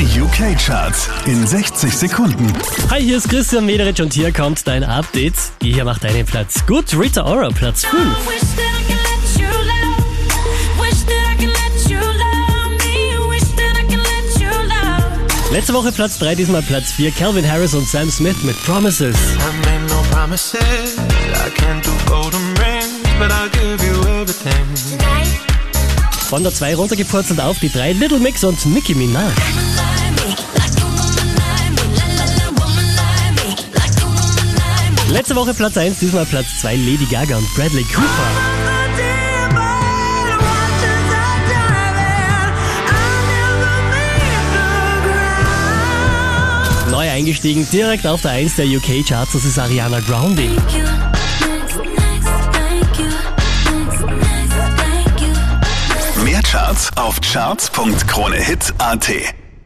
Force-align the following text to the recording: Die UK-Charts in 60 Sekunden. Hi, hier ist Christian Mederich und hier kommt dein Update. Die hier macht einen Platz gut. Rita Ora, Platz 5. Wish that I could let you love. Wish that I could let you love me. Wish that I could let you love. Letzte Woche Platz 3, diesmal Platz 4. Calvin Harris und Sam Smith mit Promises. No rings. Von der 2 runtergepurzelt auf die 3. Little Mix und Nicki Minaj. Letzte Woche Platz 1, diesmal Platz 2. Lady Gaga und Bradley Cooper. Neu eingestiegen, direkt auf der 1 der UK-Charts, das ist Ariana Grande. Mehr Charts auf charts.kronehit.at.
Die 0.00 0.18
UK-Charts 0.18 1.10
in 1.26 1.46
60 1.46 1.94
Sekunden. 1.94 2.50
Hi, 2.88 3.02
hier 3.02 3.18
ist 3.18 3.28
Christian 3.28 3.66
Mederich 3.66 4.00
und 4.00 4.14
hier 4.14 4.32
kommt 4.32 4.66
dein 4.66 4.82
Update. 4.82 5.34
Die 5.60 5.74
hier 5.74 5.84
macht 5.84 6.06
einen 6.06 6.24
Platz 6.24 6.64
gut. 6.66 6.86
Rita 6.98 7.22
Ora, 7.22 7.50
Platz 7.50 7.84
5. 7.84 8.02
Wish 8.26 8.40
that 8.56 8.64
I 8.78 8.82
could 8.88 8.96
let 9.04 9.36
you 9.36 9.50
love. 9.50 10.00
Wish 10.80 11.04
that 11.04 11.20
I 11.30 11.36
could 11.36 11.52
let 11.52 11.90
you 11.90 11.98
love 11.98 12.70
me. 12.78 13.18
Wish 13.28 13.44
that 13.56 13.76
I 13.76 13.82
could 13.82 13.98
let 13.98 14.40
you 14.40 14.48
love. 14.48 15.52
Letzte 15.52 15.74
Woche 15.74 15.92
Platz 15.92 16.18
3, 16.18 16.34
diesmal 16.34 16.62
Platz 16.62 16.92
4. 16.92 17.10
Calvin 17.10 17.46
Harris 17.46 17.74
und 17.74 17.86
Sam 17.86 18.10
Smith 18.10 18.42
mit 18.42 18.56
Promises. 18.64 19.16
No 19.36 19.50
rings. 19.68 19.92
Von 26.30 26.44
der 26.44 26.54
2 26.54 26.76
runtergepurzelt 26.76 27.40
auf 27.40 27.58
die 27.58 27.70
3. 27.70 27.92
Little 27.92 28.20
Mix 28.20 28.44
und 28.44 28.64
Nicki 28.64 28.94
Minaj. 28.94 29.32
Letzte 35.10 35.34
Woche 35.34 35.54
Platz 35.54 35.76
1, 35.76 35.98
diesmal 35.98 36.24
Platz 36.24 36.46
2. 36.60 36.76
Lady 36.76 37.04
Gaga 37.10 37.36
und 37.36 37.54
Bradley 37.54 37.84
Cooper. 37.84 38.06
Neu 46.90 47.10
eingestiegen, 47.10 47.68
direkt 47.70 48.06
auf 48.06 48.22
der 48.22 48.32
1 48.32 48.56
der 48.56 48.66
UK-Charts, 48.66 49.32
das 49.32 49.44
ist 49.44 49.58
Ariana 49.58 50.00
Grande. 50.00 50.48
Mehr 56.24 56.42
Charts 56.42 56.90
auf 56.96 57.20
charts.kronehit.at. 57.20 59.10